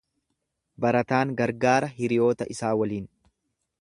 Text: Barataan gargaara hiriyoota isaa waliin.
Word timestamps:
Barataan 0.85 1.33
gargaara 1.41 1.91
hiriyoota 1.99 2.49
isaa 2.55 2.73
waliin. 2.81 3.07